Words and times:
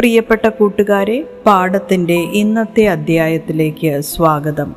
പ്രിയപ്പെട്ട 0.00 0.48
കൂട്ടുകാരെ 0.48 1.28
പാഠത്തിന്റെ 1.46 2.14
ഇന്നത്തെ 2.14 2.88
അധ്യായത്തിലേക്ക് 2.88 4.00
സ്വാഗതം. 4.00 4.74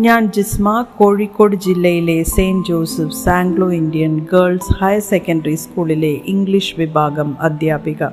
ഞാൻ 0.00 0.32
ജിസ്മ 0.32 0.86
കോഴിക്കോട് 0.96 1.56
ജില്ലയിലെ 1.56 2.22
Saint 2.22 2.66
Joseph 2.68 3.24
Anglo 3.24 3.72
Indian 3.72 4.26
girls 4.32 4.84
higher 4.84 5.00
secondary 5.00 5.54
സ്കൂളിലെ 5.54 6.20
ഇംഗ്ലീഷ് 6.26 6.74
വിഭാഗം 6.78 7.36
അധ്യാപിക. 7.40 8.04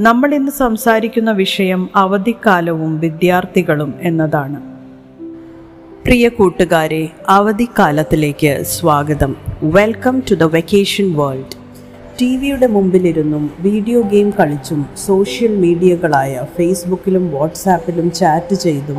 നമ്മൾ 0.00 0.34
ഇന്ന് 0.34 0.50
സംസാരിക്കുന്ന 0.50 1.32
വിഷയം 1.32 1.88
അവധിക്കാലവും 1.96 3.00
വിദ്യാർത്ഥികളും 3.00 3.94
എന്നതാണ്. 4.00 4.60
പ്രിയ 6.04 6.28
കൂട്ടുകാരെ 6.28 7.08
അവധിക്കാലത്തിലേക്ക് 7.28 8.62
സ്വാഗതം. 8.62 9.36
Welcome 9.62 10.22
to 10.30 10.34
the 10.34 10.42
vacation 10.42 11.16
world 11.16 11.57
T 12.18 12.28
വിയുടെ 12.36 12.66
മുമ്പിലിരുന്നും 12.66 13.42
വീഡിയോ 13.60 13.98
ഗെയിം 14.02 14.30
കളിച്ചും 14.30 14.86
സോഷ്യൽ 15.06 15.52
മീഡിയകളായ 15.56 16.40
ഫേസ്ബുക്കിലും 16.56 17.24
വാട്സാപ്പിലും 17.30 18.06
ചാറ്റ് 18.10 18.54
ചെയ്തും 18.54 18.98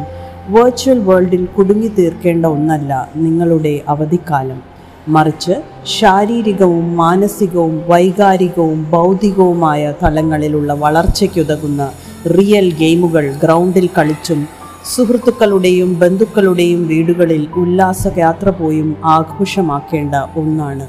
വെർച്വൽ 0.50 1.00
വേൾഡിൽ 1.00 1.44
കുടുങ്ങി 1.46 1.90
തീർക്കേണ്ട 1.98 2.46
ഒന്നല്ല 2.46 2.92
നിങ്ങളുടെ 3.16 3.74
അവധിക്കാലം. 3.88 4.60
മറിച്ച് 5.08 5.56
ശാരീരികവും 5.98 6.96
മാനസികവും 6.96 7.76
വൈകാരികവും 7.88 8.80
ബൗദ്ധികവുമായ 8.92 9.92
തലങ്ങളിലുള്ള 10.04 10.74
വളർച്ചയ്ക്കുതകുന്ന 10.74 11.92
റിയൽ 12.38 12.70
ഗെയിമുകൾ 12.72 13.28
ഗ്രൗണ്ടിൽ 13.44 13.90
കളിച്ചും 13.98 14.48
സുഹൃത്തുക്കളുടെയും 14.86 15.92
ബന്ധുക്കളുടെയും 15.96 16.88
വീടുകളിൽ 16.88 17.44
ഉല്ലാസയാത്ര 17.56 18.50
പോയും 18.60 18.96
ആഘോഷമാക്കേണ്ട 19.16 20.16
ഒന്നാണ് 20.36 20.88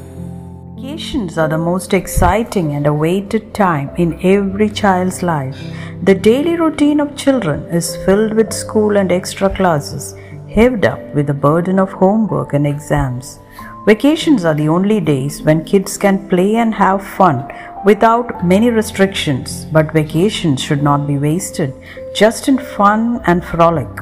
Vacations 0.80 1.36
are 1.36 1.46
the 1.46 1.58
most 1.58 1.92
exciting 1.92 2.72
and 2.72 2.86
awaited 2.86 3.52
time 3.52 3.90
in 3.98 4.18
every 4.24 4.70
child's 4.70 5.22
life. 5.22 5.58
The 6.04 6.14
daily 6.14 6.56
routine 6.56 7.00
of 7.00 7.18
children 7.18 7.64
is 7.64 7.96
filled 8.06 8.32
with 8.32 8.50
school 8.50 8.96
and 8.96 9.12
extra 9.12 9.54
classes, 9.54 10.14
heaved 10.48 10.86
up 10.86 10.98
with 11.14 11.26
the 11.26 11.34
burden 11.34 11.78
of 11.78 11.92
homework 11.92 12.54
and 12.54 12.66
exams. 12.66 13.40
Vacations 13.84 14.46
are 14.46 14.54
the 14.54 14.68
only 14.68 15.00
days 15.00 15.42
when 15.42 15.66
kids 15.66 15.98
can 15.98 16.26
play 16.30 16.56
and 16.56 16.72
have 16.72 17.06
fun 17.06 17.46
without 17.84 18.42
many 18.42 18.70
restrictions, 18.70 19.66
but 19.66 19.92
vacations 19.92 20.62
should 20.62 20.82
not 20.82 21.06
be 21.06 21.18
wasted 21.18 21.74
just 22.14 22.48
in 22.48 22.56
fun 22.56 23.20
and 23.26 23.44
frolic. 23.44 23.94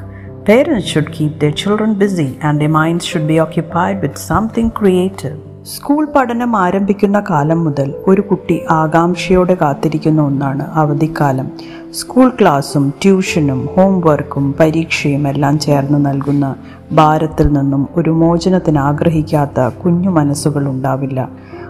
Parents 0.45 0.87
should 0.87 1.11
keep 1.11 1.39
their 1.39 1.51
children 1.51 1.95
busy 1.95 2.39
and 2.41 2.61
their 2.61 2.69
minds 2.69 3.05
should 3.05 3.27
be 3.27 3.39
occupied 3.39 4.01
with 4.01 4.17
something 4.17 4.71
creative. 4.71 5.48
School 5.75 6.07
പഠനം 6.15 6.57
ആരംഭിക്കുന്ന 6.57 7.23
കാലം 7.29 7.63
മുതൽ 7.63 7.93
ഒരു 8.07 8.21
കുട്ടി 8.21 8.61
ആകാംക്ഷയോടെ 8.71 9.57
കാത്തിരിക്കുന്ന 9.61 10.21
ഒന്നാണ് 10.21 10.71
അവധിക്കാലം. 10.73 11.47
സ്കൂൾ 11.93 12.31
ക്ലാസ്സും 12.41 12.93
ട്യൂഷനും 13.03 13.69
ഹോംവർക്കും 13.75 14.55
പരീക്ഷയും 14.59 15.27
എല്ലാം 15.27 15.59
ചേർന്ന് 15.59 16.05
നൽകുന്ന 16.05 16.55
ഭാരത്തിൽ 16.91 17.47
നിന്നും 17.47 17.87
ഒരു 17.95 18.09
മോചനത്തിന് 18.09 18.77
ആഗ്രഹിക്കാത്ത 18.77 19.59
കുഞ്ഞു 19.59 20.09
മനസ്സുകൾ 20.09 20.67
ഉണ്ടാവില്ല. 20.69 21.29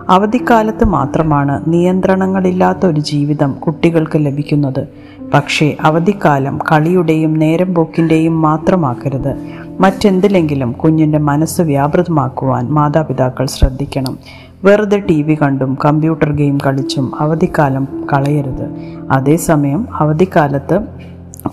അവധിക്കാലത്ത് 0.09 0.83
മാത്രമാണ് 0.83 1.63
നിയന്ത്രണങ്ങളില്ലാത്ത 1.67 2.85
ഒരു 2.85 2.99
ജീവിതം 2.99 3.51
കുട്ടികൾക്ക് 3.51 4.25
ലഭിക്കുന്നത്. 4.25 4.87
പക്ഷേ 5.33 5.77
അവധിക്കാലം 5.81 6.59
കളിയുടെയും 6.71 7.33
നേരം 7.33 7.73
പോക്കിന്റെയും 7.73 8.41
മാത്രമാക്കരുത്. 8.41 9.33
മറ്റെന്തിലെങ്കിലും 9.79 10.71
കുഞ്ഞിന്റെ 10.71 11.17
മനസ്സ് 11.17 11.61
വ്യാപൃതമാക്കുവാൻ 11.61 12.69
മാതാപിതാക്കൾ 12.69 13.45
ശ്രദ്ധിക്കണം. 13.45 14.19
വെറുതെ 14.63 14.99
ടി 14.99 15.21
വി 15.21 15.37
കണ്ടും 15.41 15.77
കമ്പ്യൂട്ടർ 15.85 16.31
ഗെയിം 16.31 16.57
കളിച്ചും 16.67 17.21
അവധിക്കാലം 17.21 17.87
കളയരുത്. 18.13 18.65
അതേസമയം 19.11 19.87
അവധിക്കാലത്ത് 19.95 20.79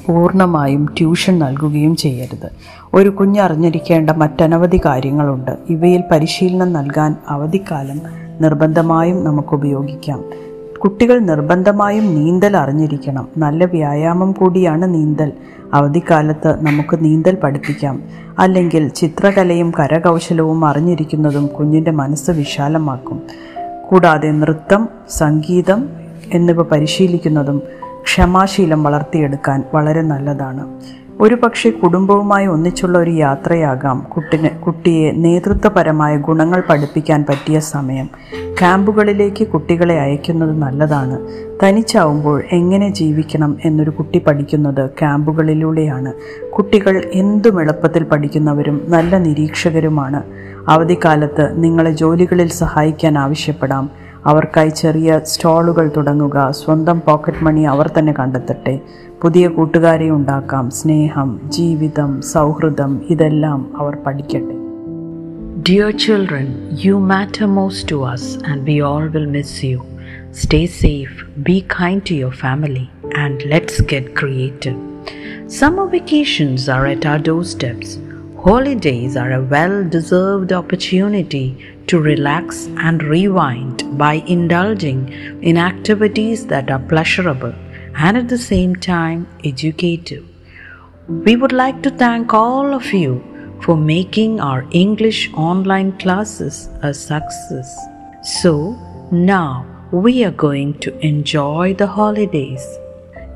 പൂർണമായും 0.06 0.87
ട്യൂഷൻ 0.98 1.38
നൽകുകയും 1.38 1.97
ചെയ്യരുത്. 1.97 2.50
ഒരു 2.94 3.09
കുഞ്ഞ് 3.09 3.41
അറിഞ്ഞിരിക്കേണ്ട 3.41 4.10
മറ്റനവധി 4.10 4.81
കാര്യങ്ങളുണ്ട്. 4.84 5.50
ഇവയിൽ 5.70 6.03
പരിശീലനം 6.10 6.72
നൽകാൻ 6.72 7.16
അവധിക്കാലം 7.28 8.00
നിർബന്ധമായും 8.41 9.25
നമുക്ക് 9.25 9.54
ഉപയോഗിക്കാം. 9.54 10.25
കുട്ടികൾ 10.78 11.19
നിർബന്ധമായും 11.19 12.14
നീന്തൽ 12.14 12.56
അറിഞ്ഞിരിക്കണം. 12.56 13.28
നല്ല 13.37 13.64
വ്യായാമം 13.64 14.32
കൂടിയാണ് 14.32 14.94
നീന്തൽ. 14.94 15.32
അവധിക്കാലത്ത് 15.75 16.66
നമുക്ക് 16.66 17.04
നീന്തൽ 17.04 17.34
പഠിപ്പിക്കാം. 17.34 18.03
അല്ലെങ്കിൽ 18.38 18.88
ചിത്രകലയും 18.88 19.72
കരകൗശലവും 19.81 20.64
അറിഞ്ഞിരിക്കുന്നതും 20.64 21.47
കുഞ്ഞിന്റെ 21.47 21.91
മനസ്സ് 21.91 22.31
വിശാലമാക്കും. 22.31 23.22
കൂടാതെ 23.88 24.31
നൃത്തം 24.31 24.88
സംഗീതം 25.10 25.88
എന്നിവ 26.32 26.62
പരിശീലിക്കുന്നതും 26.62 27.62
ക്ഷമാശീലം 28.03 28.82
വളർത്തിയെടുക്കാൻ 28.82 29.62
വളരെ 29.75 30.03
നല്ലതാണ്. 30.03 30.66
ഒരു 31.21 31.34
പക്ഷേ 31.34 31.71
കുടുംബവുമായി 31.71 32.47
ഒന്നിച്ചുള്ള 32.47 32.99
ഒരു 32.99 33.10
യാത്രയാകാം 33.10 34.06
കുട്ടിന് 34.16 34.49
കുട്ടിയെ 34.49 35.12
നേതൃത്വപരമായ 35.12 36.16
ഗുണങ്ങൾ 36.16 36.62
പഠിപ്പിക്കാൻ 36.71 37.25
പറ്റിയ 37.28 37.60
സമയം. 37.60 38.09
ക്യാമ്പുകളിലേക്ക് 38.59 39.49
കുട്ടികളെ 39.49 40.00
അയക്കുന്നത് 40.00 40.59
നല്ലതാണ്. 40.59 41.19
തനിച്ചാവുമ്പോൾ 41.65 42.43
എങ്ങനെ 42.53 42.88
ജീവിക്കണം 42.88 43.56
എന്നൊരു 43.65 43.91
കുട്ടി 43.91 44.19
പഠിക്കുന്നത് 44.19 44.91
ക്യാമ്പുകളിലൂടെയാണ്. 44.91 46.12
കുട്ടികൾ 46.50 47.10
എന്തും 47.12 47.60
എളുപ്പത്തിൽ 47.60 48.03
പഠിക്കുന്നവരും 48.03 48.84
നല്ല 48.88 49.19
നിരീക്ഷകരുമാണ്. 49.19 50.22
അവധിക്കാലത്ത് 50.69 51.65
നിങ്ങളെ 51.65 51.91
ജോലികളിൽ 51.91 52.49
സഹായിക്കാൻ 52.49 53.19
ആവശ്യപ്പെടാം. 53.19 54.06
അവർക്കായി 54.29 54.72
ചെറിയ 54.81 55.19
സ്റ്റോളുകൾ 55.31 55.85
തുടങ്ങുക 55.97 56.38
സ്വന്തം 56.62 56.97
പോക്കറ്റ് 57.07 57.44
മണി 57.47 57.63
അവർ 57.73 57.88
തന്നെ 57.97 58.13
കണ്ടെത്തട്ടെ 58.19 58.75
പുതിയ 59.23 59.47
കൂട്ടുകാരെ 59.57 60.09
ഉണ്ടാക്കാം 60.17 60.67
സ്നേഹം 60.79 61.31
ജീവിതം 61.57 62.13
സൗഹൃദം 62.34 62.94
ഇതെല്ലാം 63.16 63.62
അവർ 63.81 63.95
പഠിക്കട്ടെ 64.07 64.57
Dear 65.63 65.91
children, 65.94 66.45
you 66.73 67.00
matter 67.00 67.47
most 67.47 67.88
to 67.89 67.97
us 68.03 68.23
and 68.44 68.66
we 68.66 68.81
all 68.81 69.07
will 69.07 69.28
miss 69.28 69.51
you. 69.63 69.79
Stay 70.34 70.66
safe, 70.66 71.23
be 71.44 71.62
kind 71.73 72.03
to 72.06 72.16
your 72.16 72.31
family, 72.31 72.85
and 73.13 73.44
let's 73.44 73.75
get 73.81 74.16
creative. 74.16 74.79
Summer 75.50 75.85
vacations 75.88 76.67
are 76.67 76.88
at 76.88 77.06
our 77.06 77.19
doorsteps. 77.19 78.00
Holidays 78.38 79.16
are 79.16 79.34
a 79.34 79.44
well 79.45 79.88
deserved 79.88 80.51
opportunity 80.51 81.45
to 81.88 82.00
relax 82.00 82.66
and 82.78 83.02
rewind 83.02 83.84
by 83.98 84.14
indulging 84.26 85.08
in 85.42 85.56
activities 85.56 86.47
that 86.47 86.70
are 86.70 86.78
pleasurable 86.78 87.54
and 87.97 88.16
at 88.16 88.28
the 88.28 88.38
same 88.38 88.76
time 88.76 89.26
educative. 89.44 90.25
We 91.08 91.36
would 91.36 91.52
like 91.52 91.82
to 91.82 91.91
thank 91.91 92.34
all 92.34 92.75
of 92.75 92.92
you 92.92 93.22
for 93.62 93.76
making 93.76 94.41
our 94.41 94.66
English 94.70 95.32
online 95.34 95.96
classes 95.98 96.69
a 96.82 96.92
success. 96.92 97.78
So 98.22 98.76
now 99.10 99.66
we 99.92 100.25
are 100.25 100.32
going 100.32 100.78
to 100.80 100.98
enjoy 100.98 101.75
the 101.75 101.86
holidays. 101.86 102.66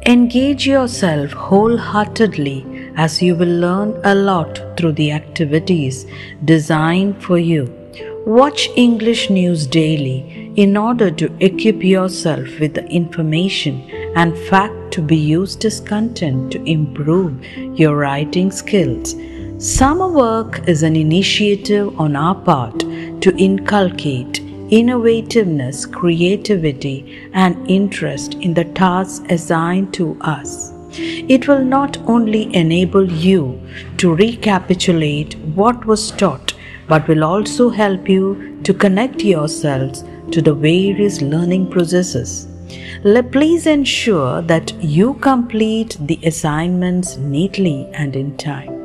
Engage 0.06 0.66
yourself 0.66 1.32
wholeheartedly 1.32 2.92
as 2.96 3.22
you 3.22 3.34
will 3.36 3.56
learn 3.66 3.98
a 4.04 4.14
lot 4.14 4.60
through 4.76 4.92
the 4.92 5.12
activities 5.12 6.06
designed 6.44 7.22
for 7.22 7.38
you. 7.38 7.79
Watch 8.26 8.68
English 8.76 9.30
news 9.30 9.66
daily 9.66 10.52
in 10.54 10.76
order 10.76 11.10
to 11.10 11.32
equip 11.40 11.82
yourself 11.82 12.60
with 12.60 12.74
the 12.74 12.86
information 12.88 13.80
and 14.14 14.36
fact 14.36 14.92
to 14.92 15.00
be 15.00 15.16
used 15.16 15.64
as 15.64 15.80
content 15.80 16.52
to 16.52 16.62
improve 16.64 17.42
your 17.78 17.96
writing 17.96 18.50
skills. 18.50 19.16
Summer 19.56 20.06
work 20.06 20.68
is 20.68 20.82
an 20.82 20.96
initiative 20.96 21.98
on 21.98 22.14
our 22.14 22.34
part 22.34 22.80
to 22.80 23.34
inculcate 23.38 24.42
innovativeness, 24.70 25.90
creativity, 25.90 27.30
and 27.32 27.70
interest 27.70 28.34
in 28.34 28.52
the 28.52 28.64
tasks 28.64 29.24
assigned 29.30 29.94
to 29.94 30.18
us. 30.20 30.74
It 30.92 31.48
will 31.48 31.64
not 31.64 31.96
only 32.06 32.54
enable 32.54 33.10
you 33.10 33.58
to 33.96 34.14
recapitulate 34.14 35.38
what 35.54 35.86
was 35.86 36.10
taught, 36.10 36.49
but 36.90 37.06
will 37.08 37.24
also 37.24 37.70
help 37.70 38.08
you 38.08 38.60
to 38.64 38.74
connect 38.74 39.22
yourselves 39.22 40.04
to 40.32 40.42
the 40.42 40.54
various 40.54 41.22
learning 41.22 41.70
processes. 41.70 42.48
Please 43.32 43.66
ensure 43.66 44.42
that 44.42 44.74
you 44.82 45.14
complete 45.14 45.96
the 46.00 46.18
assignments 46.24 47.16
neatly 47.16 47.88
and 47.94 48.16
in 48.16 48.36
time. 48.36 48.76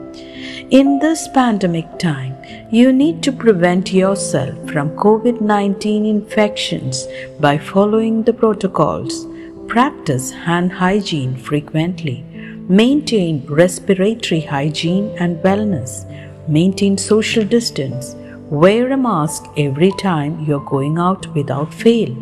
In 0.72 1.00
this 1.00 1.28
pandemic 1.28 2.00
time, 2.00 2.36
you 2.72 2.92
need 2.92 3.22
to 3.24 3.32
prevent 3.32 3.94
yourself 3.94 4.56
from 4.72 4.96
COVID 4.96 5.42
19 5.42 6.06
infections 6.06 7.08
by 7.40 7.58
following 7.58 8.24
the 8.24 8.34
protocols. 8.34 9.28
Practice 9.68 10.32
hand 10.32 10.72
hygiene 10.72 11.36
frequently. 11.36 12.24
Maintain 12.68 13.46
respiratory 13.48 14.42
hygiene 14.42 15.10
and 15.20 15.38
wellness. 15.44 16.06
Maintain 16.48 16.98
social 16.98 17.44
distance. 17.44 18.16
Wear 18.52 18.92
a 18.92 18.98
mask 18.98 19.46
every 19.58 19.92
time 19.94 20.42
you're 20.42 20.60
going 20.60 21.00
out 21.00 21.26
without 21.34 21.74
fail. 21.74 22.14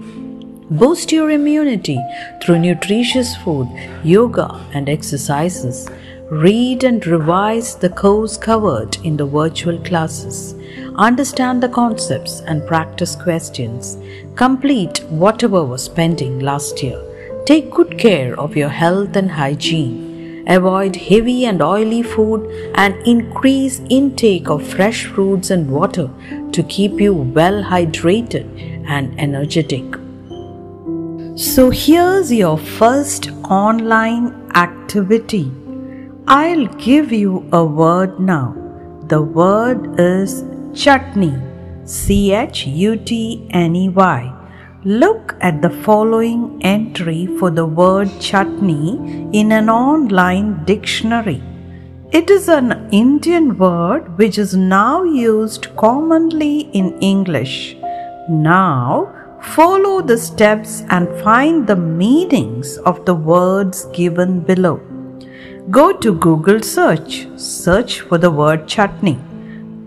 Boost 0.72 1.12
your 1.12 1.30
immunity 1.32 2.00
through 2.42 2.60
nutritious 2.60 3.36
food, 3.36 3.68
yoga, 4.04 4.66
and 4.74 4.88
exercises. 4.88 5.90
Read 6.32 6.86
and 6.86 7.06
revise 7.06 7.76
the 7.76 7.90
course 7.90 8.38
covered 8.38 8.96
in 9.04 9.18
the 9.18 9.26
virtual 9.26 9.78
classes. 9.80 10.56
Understand 10.96 11.62
the 11.62 11.70
concepts 11.70 12.40
and 12.42 12.66
practice 12.66 13.16
questions. 13.16 13.98
Complete 14.36 15.04
whatever 15.10 15.66
was 15.66 15.90
pending 15.90 16.40
last 16.40 16.82
year. 16.82 17.00
Take 17.46 17.72
good 17.72 18.00
care 18.00 18.40
of 18.40 18.56
your 18.56 18.70
health 18.70 19.18
and 19.18 19.30
hygiene. 19.30 20.03
Avoid 20.48 20.96
heavy 20.96 21.46
and 21.46 21.62
oily 21.62 22.04
food 22.04 22.46
and 22.76 22.96
increase 23.08 23.82
intake 23.90 24.50
of 24.50 24.68
fresh 24.68 25.06
fruits 25.06 25.50
and 25.50 25.72
water 25.72 26.10
to 26.52 26.64
keep 26.64 27.00
you 27.00 27.14
well 27.14 27.64
hydrated 27.64 28.46
and 28.86 29.18
energetic. 29.20 29.86
So 31.36 31.70
here's 31.70 32.32
your 32.32 32.58
first 32.58 33.32
online 33.50 34.52
activity. 34.54 35.52
I'll 36.28 36.68
give 36.68 37.12
you 37.12 37.48
a 37.52 37.64
word 37.64 38.20
now. 38.20 38.56
The 39.08 39.22
word 39.22 40.00
is 40.00 40.44
chutney. 40.74 41.34
C 41.86 42.34
H 42.34 42.68
U 42.68 42.96
T 42.96 43.48
N 43.50 43.76
E 43.76 43.90
Y. 43.90 44.43
Look 44.86 45.38
at 45.40 45.62
the 45.62 45.70
following 45.70 46.60
entry 46.62 47.26
for 47.40 47.50
the 47.50 47.66
word 47.66 48.10
chutney 48.20 49.30
in 49.32 49.54
an 49.54 49.70
online 49.70 50.66
dictionary. 50.66 51.42
It 52.12 52.30
is 52.30 52.50
an 52.50 52.90
Indian 52.92 53.58
word 53.58 54.18
which 54.18 54.38
is 54.38 54.58
now 54.58 55.04
used 55.04 55.74
commonly 55.78 56.70
in 56.74 57.00
English. 57.00 57.78
Now, 58.30 59.40
follow 59.42 60.02
the 60.02 60.18
steps 60.18 60.84
and 60.90 61.08
find 61.22 61.66
the 61.66 61.78
meanings 61.78 62.78
of 62.80 63.06
the 63.06 63.16
words 63.16 63.86
given 63.94 64.42
below. 64.42 64.82
Go 65.72 65.94
to 65.94 66.14
Google 66.14 66.62
search, 66.62 67.26
search 67.38 68.02
for 68.02 68.18
the 68.18 68.32
word 68.32 68.68
chutney. 68.68 69.18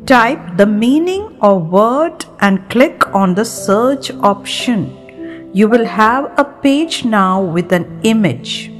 Type 0.06 0.56
the 0.56 0.66
meaning 0.66 1.36
of 1.40 1.72
word 1.72 2.24
and 2.38 2.70
click 2.70 3.12
on 3.12 3.34
the 3.34 3.44
search 3.44 4.12
option. 4.22 5.50
You 5.52 5.66
will 5.66 5.84
have 5.84 6.32
a 6.38 6.44
page 6.44 7.04
now 7.04 7.42
with 7.42 7.72
an 7.72 8.00
image. 8.04 8.70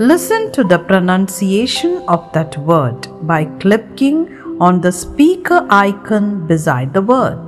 Listen 0.00 0.50
to 0.50 0.64
the 0.64 0.80
pronunciation 0.80 2.02
of 2.08 2.32
that 2.32 2.56
word 2.58 3.06
by 3.24 3.44
clicking 3.60 4.58
on 4.60 4.80
the 4.80 4.90
speaker 4.90 5.64
icon 5.70 6.44
beside 6.48 6.92
the 6.92 7.02
word. 7.02 7.38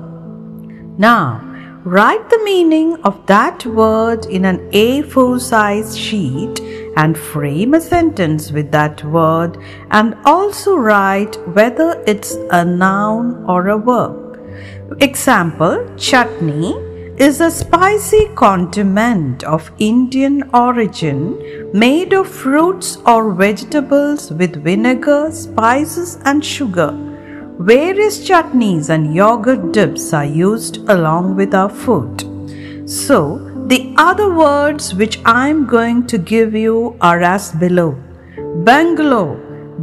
Now, 0.96 1.40
write 1.82 2.30
the 2.30 2.42
meaning 2.44 2.94
of 3.02 3.26
that 3.26 3.66
word 3.66 4.26
in 4.26 4.44
an 4.44 4.70
A4 4.70 5.40
size 5.40 5.98
sheet 5.98 6.60
and 6.96 7.16
frame 7.16 7.74
a 7.74 7.80
sentence 7.80 8.50
with 8.50 8.70
that 8.72 9.04
word 9.04 9.58
and 9.90 10.16
also 10.24 10.76
write 10.76 11.36
whether 11.54 12.02
it's 12.06 12.34
a 12.50 12.64
noun 12.64 13.44
or 13.46 13.68
a 13.68 13.78
verb. 13.78 14.26
Example 15.00 15.86
Chutney 15.96 16.74
is 17.18 17.40
a 17.40 17.50
spicy 17.50 18.28
condiment 18.34 19.42
of 19.44 19.70
Indian 19.78 20.42
origin 20.52 21.70
made 21.72 22.12
of 22.12 22.28
fruits 22.28 22.98
or 23.06 23.32
vegetables 23.32 24.30
with 24.30 24.62
vinegar, 24.62 25.30
spices, 25.32 26.18
and 26.24 26.44
sugar. 26.44 26.92
Various 27.58 28.18
chutneys 28.28 28.90
and 28.90 29.14
yogurt 29.14 29.72
dips 29.72 30.12
are 30.12 30.26
used 30.26 30.76
along 30.88 31.36
with 31.36 31.54
our 31.54 31.70
food. 31.70 32.24
So, 32.88 33.45
the 33.70 33.94
other 33.98 34.32
words 34.32 34.94
which 34.94 35.18
I 35.24 35.48
am 35.48 35.66
going 35.66 36.06
to 36.08 36.18
give 36.18 36.54
you 36.54 36.96
are 37.00 37.20
as 37.20 37.52
below 37.52 37.96
Bungalow, 38.64 39.36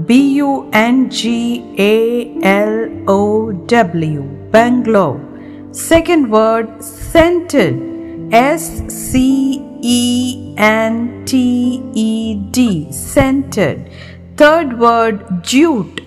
B 0.05 0.35
U 0.35 0.69
N 0.73 1.09
G 1.09 1.75
A 1.77 2.39
L 2.43 3.03
O 3.07 3.51
W, 3.51 4.21
bungalow. 4.51 5.19
Second 5.71 6.31
word, 6.31 6.83
scented, 6.83 8.33
S 8.33 8.83
C 8.87 9.59
E 9.81 10.55
N 10.57 11.25
T 11.25 11.81
E 11.93 12.35
D, 12.51 12.91
scented. 12.91 13.91
Third 14.37 14.79
word, 14.79 15.43
jute, 15.43 16.01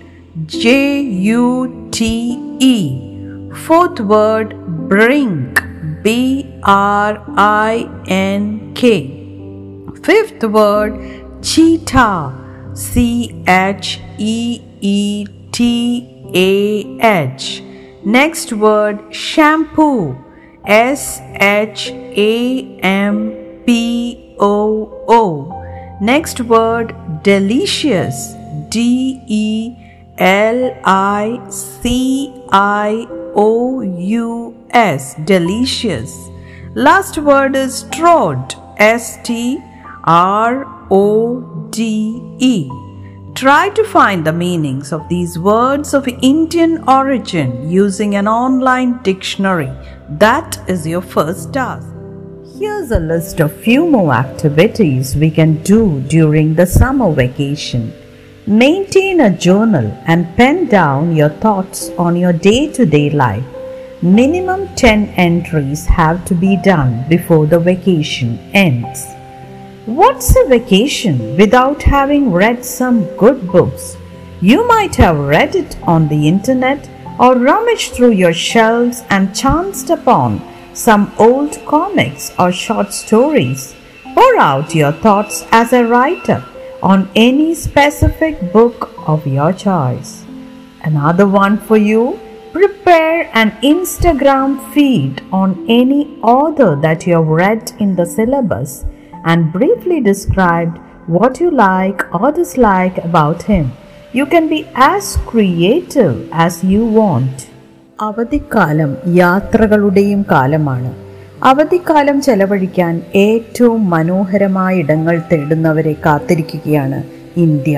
J 0.45 1.01
U 1.01 1.89
T 1.91 2.57
E. 2.59 3.51
Fourth 3.65 3.99
word, 3.99 4.55
brink, 4.89 5.61
B 6.07 6.45
R 6.63 7.21
I 7.35 7.85
N 8.07 8.73
K. 8.73 8.85
Fifth 10.03 10.41
word, 10.45 10.93
cheetah, 11.43 12.71
C 12.73 13.43
H 13.45 13.99
E 14.17 14.61
E 14.79 15.25
T 15.51 16.31
A 16.33 16.47
H. 17.01 17.61
Next 18.05 18.53
word, 18.53 19.13
shampoo, 19.13 20.15
S 20.65 21.19
H 21.41 21.89
A 21.91 22.79
M 22.79 23.17
P 23.65 24.33
O 24.39 25.03
O. 25.09 25.27
Next 25.99 26.39
word, 26.39 26.95
delicious, 27.23 28.33
D 28.69 29.21
E 29.27 29.75
L 30.17 30.71
I 30.85 31.41
C 31.49 32.33
I 32.49 33.05
O 33.35 33.81
U 33.81 34.56
S, 34.71 35.15
delicious. 35.25 36.29
Last 36.75 37.17
word 37.17 37.55
is 37.55 37.83
trod, 37.91 38.55
S 38.77 39.17
T 39.23 39.59
R 40.03 40.65
O 40.91 41.67
D 41.71 42.21
E. 42.39 42.69
Try 43.35 43.69
to 43.69 43.83
find 43.83 44.25
the 44.25 44.33
meanings 44.33 44.91
of 44.91 45.07
these 45.09 45.37
words 45.37 45.93
of 45.93 46.07
Indian 46.07 46.83
origin 46.87 47.69
using 47.69 48.15
an 48.15 48.27
online 48.27 49.01
dictionary. 49.03 49.71
That 50.09 50.57
is 50.67 50.87
your 50.87 51.01
first 51.01 51.53
task. 51.53 51.87
Here's 52.57 52.91
a 52.91 52.99
list 52.99 53.39
of 53.39 53.55
few 53.55 53.85
more 53.85 54.13
activities 54.13 55.15
we 55.15 55.29
can 55.29 55.61
do 55.61 56.01
during 56.07 56.55
the 56.55 56.65
summer 56.65 57.11
vacation. 57.11 57.93
Maintain 58.47 59.21
a 59.21 59.37
journal 59.37 59.85
and 60.07 60.35
pen 60.35 60.65
down 60.65 61.15
your 61.15 61.29
thoughts 61.29 61.89
on 61.99 62.15
your 62.15 62.33
day 62.33 62.71
to 62.71 62.85
day 62.85 63.11
life. 63.11 63.45
Minimum 64.03 64.75
10 64.75 65.07
entries 65.17 65.87
have 65.87 66.23
to 66.25 66.35
be 66.35 66.55
done 66.55 67.03
before 67.09 67.47
the 67.47 67.59
vacation 67.59 68.37
ends. 68.53 69.03
What's 69.87 70.35
a 70.37 70.45
vacation 70.47 71.35
without 71.35 71.81
having 71.81 72.31
read 72.31 72.63
some 72.63 73.05
good 73.17 73.47
books? 73.47 73.97
You 74.39 74.67
might 74.67 74.93
have 74.97 75.17
read 75.17 75.55
it 75.55 75.81
on 75.81 76.07
the 76.07 76.27
internet 76.27 76.87
or 77.19 77.37
rummaged 77.37 77.93
through 77.93 78.11
your 78.11 78.33
shelves 78.33 79.01
and 79.09 79.35
chanced 79.35 79.89
upon 79.89 80.43
some 80.75 81.11
old 81.17 81.57
comics 81.65 82.31
or 82.37 82.51
short 82.51 82.93
stories. 82.93 83.75
Pour 84.13 84.37
out 84.37 84.75
your 84.75 84.91
thoughts 84.91 85.43
as 85.51 85.73
a 85.73 85.87
writer 85.87 86.45
on 86.83 87.09
any 87.15 87.55
specific 87.55 88.53
book 88.53 88.93
of 89.07 89.25
your 89.25 89.53
choice. 89.53 90.23
Another 90.83 91.25
one 91.25 91.57
for 91.57 91.77
you 91.77 92.19
prepare 92.57 93.29
an 93.33 93.49
Instagram 93.63 94.51
feed 94.73 95.21
on 95.31 95.49
any 95.71 95.99
author 96.27 96.69
that 96.77 97.05
you 97.05 97.13
have 97.13 97.27
read 97.39 97.71
in 97.79 97.95
the 97.95 98.05
syllabus 98.07 98.71
and 99.23 99.51
briefly 99.51 99.99
describe 100.01 100.71
what 101.07 101.39
you 101.39 101.49
like 101.51 101.99
or 102.11 102.31
dislike 102.31 102.97
about 102.99 103.43
him. 103.43 103.65
You 104.13 104.25
can 104.25 104.47
be 104.47 104.59
as 104.87 105.03
creative 105.31 106.15
as 106.45 106.55
you 106.63 106.81
want. 106.99 107.35
അവധിക്കാലം 107.99 108.89
യാത്രകളുടെയും 109.13 110.19
കാലമാണ് 110.31 110.89
അവധിക്കാലം 111.43 112.17
ചെലവഴിക്കാൻ 112.27 112.93
ഏറ്റവും 113.25 113.81
മനോഹരമായ 113.89 114.73
ഇടങ്ങൾ 114.83 115.15
തേടുന്നവരെ 115.31 115.95
കാത്തിരിക്കുകയാണ് 116.05 116.99
India 117.45 117.77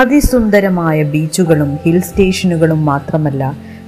അതിസുന്ദരമായ 0.00 0.98
ബീച്ചുകളും 1.12 1.70
hill 1.84 2.00
സ്റ്റേഷനുകളും 2.08 2.80
മാത്രമല്ല 2.90 3.42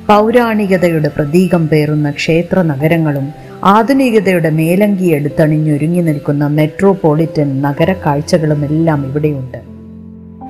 പൗരാണികതയുടെ 0.09 1.09
പ്രതീകം 1.15 1.63
പേറുന്ന 1.71 2.07
ക്ഷേത്ര 2.19 2.59
നഗരങ്ങളും 2.71 3.27
ആധുനികതയുടെ 3.73 4.51
മേലങ്കി 4.59 5.09
എടുത്തണിഞ്ഞൊരുങ്ങി 5.17 6.01
നിൽക്കുന്ന 6.07 6.45
മെട്രോപൊളിറ്റൻ 6.59 7.49
നഗര 7.67 7.93
കാഴ്ചകളുമെല്ലാം 8.05 9.03
ഇവിടെയുണ്ട് 9.09 9.59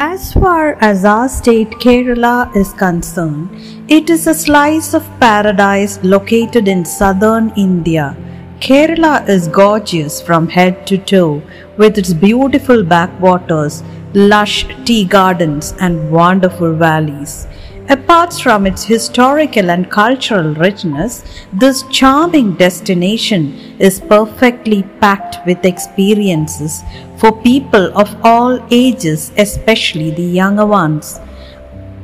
As 0.04 0.34
far 0.34 0.64
as 0.82 1.06
our 1.06 1.28
state 1.30 1.72
Kerala 1.84 2.36
is 2.56 2.70
concerned, 2.76 3.44
it 3.88 4.10
is 4.10 4.26
a 4.26 4.34
slice 4.36 4.90
of 4.94 5.06
paradise 5.20 6.00
located 6.04 6.68
in 6.68 6.80
southern 6.86 7.52
India. 7.58 8.06
Kerala 8.60 9.14
is 9.28 9.48
gorgeous 9.60 10.22
from 10.22 10.48
head 10.48 10.88
to 10.88 10.98
toe 11.12 11.42
with 11.78 11.98
its 11.98 12.14
beautiful 12.16 12.84
backwaters, 12.86 13.76
lush 14.34 14.58
tea 14.86 15.06
gardens, 15.08 15.76
and 15.80 16.12
wonderful 16.12 16.74
valleys. 16.76 17.34
Apart 17.89 18.33
from 18.35 18.67
its 18.67 18.83
historical 18.83 19.71
and 19.71 19.89
cultural 19.89 20.55
richness, 20.55 21.23
this 21.53 21.85
charming 21.85 22.55
destination 22.55 23.53
is 23.79 24.01
perfectly 24.01 24.83
packed 25.01 25.37
with 25.47 25.65
experiences 25.65 26.83
for 27.19 27.31
people 27.43 27.97
of 27.97 28.17
all 28.25 28.59
ages, 28.73 29.31
especially 29.37 30.11
the 30.11 30.23
younger 30.41 30.67
ones. 30.67 31.21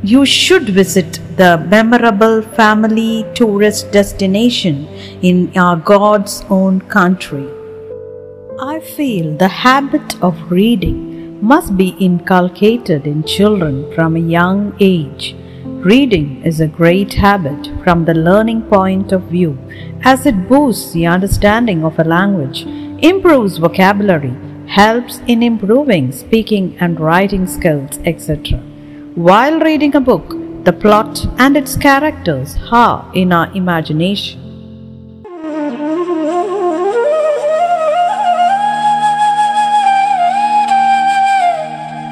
You 0.04 0.24
should 0.24 0.68
visit 0.68 1.18
the 1.36 1.58
memorable 1.58 2.42
family 2.42 3.26
tourist 3.34 3.90
destination 3.90 4.86
in 5.20 5.50
our 5.56 5.76
God's 5.76 6.44
own 6.48 6.80
country. 6.82 7.48
I 8.60 8.78
feel 8.78 9.36
the 9.36 9.48
habit 9.48 10.22
of 10.22 10.50
reading 10.50 11.42
must 11.42 11.76
be 11.76 11.96
inculcated 11.98 13.04
in 13.04 13.24
children 13.24 13.92
from 13.94 14.14
a 14.14 14.20
young 14.20 14.76
age. 14.78 15.34
Reading 15.63 16.41
is 16.43 16.59
a 16.59 16.67
great 16.67 17.13
habit 17.13 17.69
from 17.83 18.05
the 18.05 18.13
learning 18.13 18.63
point 18.63 19.11
of 19.11 19.21
view 19.23 19.57
as 20.03 20.25
it 20.25 20.47
boosts 20.49 20.91
the 20.91 21.05
understanding 21.05 21.83
of 21.83 21.99
a 21.99 22.03
language, 22.03 22.65
improves 23.01 23.57
vocabulary, 23.57 24.35
helps 24.67 25.19
in 25.27 25.43
improving 25.43 26.11
speaking 26.11 26.75
and 26.79 26.99
writing 26.99 27.47
skills, 27.47 27.99
etc. 28.05 28.59
While 29.15 29.59
reading 29.59 29.95
a 29.95 30.01
book, 30.01 30.35
the 30.63 30.73
plot 30.73 31.25
and 31.37 31.55
its 31.55 31.77
characters 31.77 32.57
are 32.71 33.09
in 33.13 33.31
our 33.31 33.49
imagination. 33.53 34.39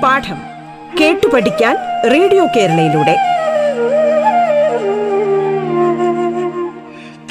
പാഠം 0.03 0.39
കേട്ടു 0.99 1.27
പഠിക്കാൻ 1.29 1.75
radio 2.13 2.45
കേരളയിലൂടെ 2.55 3.28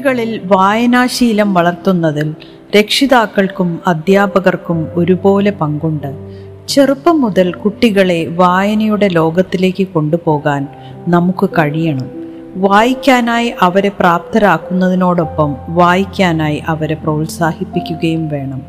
കുട്ടികളിൽ 0.00 0.40
വായനാശീലം 0.44 1.54
വളർത്തുന്നതിൽ 1.54 2.34
രക്ഷിതാക്കൾക്കും 2.76 3.80
അധ്യാപകർക്കും 3.86 4.88
ഒരുപോലെ 4.94 5.50
പങ്കുണ്ട്. 5.50 6.14
ചെറുപ്പം 6.68 7.20
മുതൽ 7.20 7.52
കുട്ടികളെ 7.52 8.26
വായനയുടെ 8.26 9.08
ലോകത്തിലേക്ക് 9.08 9.86
കൊണ്ടുപോകാൻ 9.86 10.68
നമുക്ക് 11.08 11.48
കഴിയണം. 11.50 12.08
വായിക്കാനായി 12.56 13.52
അവരെ 13.60 13.88
പ്രാപ്തരാക്കുന്നതിനോടൊപ്പം 13.88 15.56
വായിക്കാനായി 15.68 16.62
അവരെ 16.66 16.94
പ്രോത്സാഹിപ്പിക്കുകയും 16.94 18.28
വേണം. 18.28 18.62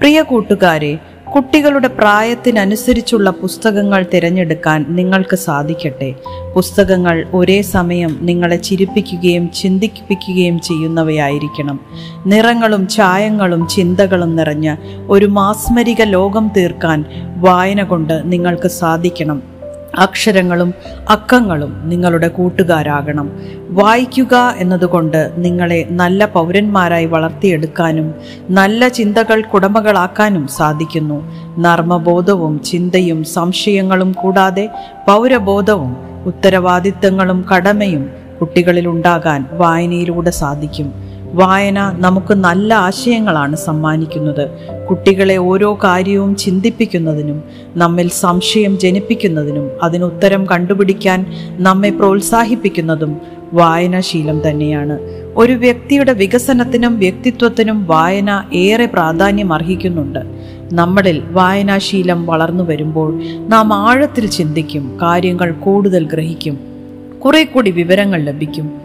പ്രിയ 0.00 0.22
കൂട്ടുകാരെ 0.22 0.98
കുട്ടികളുടെ 1.34 1.88
പ്രായത്തിനനുസരിച്ചുള്ള 1.88 3.30
പുസ്തകങ്ങൾ 3.30 4.06
തിരഞ്ഞെടുക്കാൻ 4.14 4.86
നിങ്ങൾക്ക് 4.88 5.36
സാധിക്കട്ടെ. 5.36 6.14
പുസ്തകങ്ങൾ 6.54 7.26
ഒരേ 7.34 7.62
സമയം 7.62 8.18
നിങ്ങളെ 8.20 8.56
ചിരിപ്പിക്കുകയും 8.56 9.52
ചിന്തിപ്പിക്കുകയും 9.52 10.60
ചെയ്യുന്നവയായിരിക്കണം. 10.60 11.80
നിറങ്ങളും 12.26 12.88
ചായങ്ങളും 12.88 13.66
ചിന്തകളും 13.66 14.36
നിറഞ്ഞ 14.36 14.76
ഒരു 15.08 15.26
മാസ്മരിക 15.26 16.02
ലോകം 16.02 16.50
തീർക്കാൻ 16.56 17.04
വായന 17.36 17.82
കൊണ്ട് 17.82 18.32
നിങ്ങൾക്ക് 18.32 18.68
സാധിക്കണം. 18.68 19.53
അക്ഷരങ്ങളും 19.98 20.74
അക്കങ്ങളും 21.10 21.88
നിങ്ങളുടെ 21.88 22.28
കൂട്ടുകാരാകണം. 22.28 23.32
വായിക്കുക 23.70 24.54
എന്നതുകൊണ്ട് 24.56 25.32
നിങ്ങളെ 25.36 25.86
നല്ല 25.90 26.24
പൗരന്മാരായി 26.24 27.06
വളർത്തിയെടുക്കാനും 27.06 28.14
നല്ല 28.50 28.88
ചിന്തകൾ 28.88 29.42
കുടമകളാക്കാനും 29.42 30.46
സാധിക്കുന്നു. 30.46 31.32
നർമ്മബോധവും 31.58 32.62
ചിന്തയും 32.62 33.24
സംശയങ്ങളും 33.24 34.12
കൂടാതെ 34.12 34.68
പൗരബോധവും 35.06 35.96
ഉത്തരവാദിത്തങ്ങളും 36.26 37.44
കടമയും 37.56 38.10
കുട്ടികളിൽ 38.40 38.88
ഉണ്ടാകാൻ 38.88 39.46
വായനയിലൂടെ 39.52 40.30
സാധിക്കും. 40.30 41.13
വായന 41.34 41.92
നമുക്ക് 41.98 42.34
നല്ല 42.34 42.74
ആശയങ്ങളാണ് 42.74 43.56
സമ്മാനിക്കുന്നത്. 43.56 44.50
കുട്ടികളെ 44.90 45.36
ഓരോ 45.36 45.78
കാര്യവും 45.84 46.36
ചിന്തിപ്പിക്കുന്നതിനും 46.36 47.42
നമ്മിൽ 47.76 48.08
സംശയം 48.08 48.78
ജനിപ്പിക്കുന്നതിനും 48.78 49.70
അതിനുത്തരം 49.82 50.46
കണ്ടുപിടിക്കാൻ 50.46 51.26
നമ്മെ 51.58 51.90
പ്രോത്സാഹിപ്പിക്കുന്നതും 51.90 53.16
വായനാശീലം 53.52 54.50
തന്നെയാണ്. 54.50 54.98
ഒരു 55.36 55.52
വ്യക്തിയുടെ 55.52 56.12
വികസനത്തിനും 56.12 56.98
വ്യക്തിത്വത്തിനും 56.98 57.86
വായന 57.86 58.44
ഏറെ 58.54 58.86
പ്രാധാന്യം 58.86 59.52
അർഹിക്കുന്നുണ്ട്. 59.52 60.18
നമ്മളിൽ 60.72 61.22
വായനാശീലം 61.30 62.26
വളർന്നു 62.26 62.64
വരുമ്പോൾ 62.64 63.22
നാം 63.48 63.74
ആഴത്തിൽ 63.74 64.26
ചിന്തിക്കും 64.26 64.98
കാര്യങ്ങൾ 65.02 65.52
കൂടുതൽ 65.52 66.04
ഗ്രഹിക്കും 66.04 66.58
കുറെ 67.24 67.44
കൂടി 67.44 67.70
വിവരങ്ങൾ 67.70 68.22
ലഭിക്കും. 68.22 68.83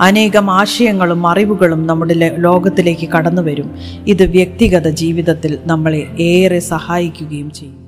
അനേകം 0.00 0.50
ആശയങ്ങളും 0.50 1.26
അറിവുകളും 1.26 1.86
നമ്മുടെ 1.86 2.14
ലോകത്തിലേക്ക് 2.38 3.08
കടന്നു 3.08 3.42
വരും. 3.42 3.74
ഇത് 4.06 4.22
വ്യക്തിഗത 4.22 4.88
ജീവിതത്തിൽ 4.88 5.58
നമ്മളെ 5.66 6.06
ഏറെ 6.20 6.58
സഹായിക്കുകയും 6.58 7.50
ചെയ്യും. 7.50 7.80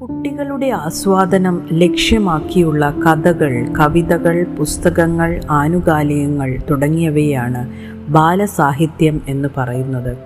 കുട്ടികളുടെ 0.00 0.66
ആസ്വാദനം 0.66 1.68
ലക്ഷ്യമാക്കിയുള്ള 1.72 2.94
കഥകൾ 3.06 3.68
കവിതകൾ 3.80 4.44
പുസ്തകങ്ങൾ 4.58 5.40
ആനുകാലികങ്ങൾ 5.50 6.58
തുടങ്ങിയവയാണ് 6.70 7.72
ബാലസാഹിത്യം 8.10 9.22
എന്ന് 9.28 9.48
പറയുന്നത്. 9.56 10.16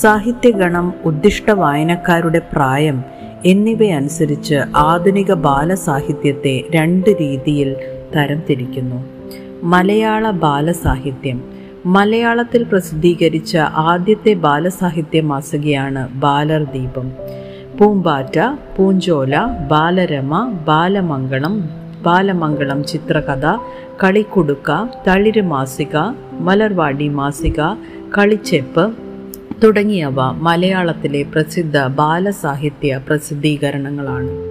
സാഹിത്യഗണം 0.00 0.94
ഉദ്ദിഷ്ട 1.04 1.50
വായനക്കാരുടെ 1.50 2.38
പ്രായം 2.52 3.02
എന്നിവയനുസരിച്ച് 3.44 4.54
ആധുനിക 4.76 5.32
ബാലസാഹിത്യത്തെ 5.32 6.64
രണ്ട് 6.74 7.10
രീതിയിൽ 7.10 7.76
തരംതിരിക്കുന്നു. 8.16 9.17
മലയാള 9.62 10.30
ബാലസാഹിത്യം. 10.30 11.42
മലയാളത്തിൽ 11.86 12.64
പ്രസിദ്ധീകരിച്ച 12.64 13.56
ആദ്യത്തെ 13.56 14.34
ബാലസാഹിത്യ 14.34 15.20
മാസികയാണ് 15.20 16.08
ബാലർ 16.08 16.62
ദീപം 16.64 17.12
പൂമ്പാറ്റ 17.78 18.38
പൂഞ്ചോല 18.76 19.34
ബാലരമ 19.70 20.52
ബാലമംഗളം 20.66 21.70
ബാലമംഗളം 22.02 22.84
ചിത്രകഥ 22.84 23.46
കളിക്കുടുക്ക 24.02 24.70
തളിര് 25.06 25.42
മാസിക 25.42 25.96
മലർവാടി 26.32 27.08
മാസിക 27.08 27.60
കളിച്ചെപ്പ് 28.18 28.94
തുടങ്ങിയവ 29.62 30.30
മലയാളത്തിലെ 30.30 31.22
പ്രസിദ്ധ 31.22 31.78
ബാലസാഹിത്യ 31.78 33.00
പ്രസിദ്ധീകരണങ്ങളാണ്. 33.06 34.47